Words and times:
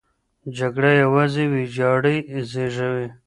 جګړه 0.57 0.91
یوازې 1.03 1.43
ویجاړۍ 1.53 2.17
زېږوي. 2.51 3.07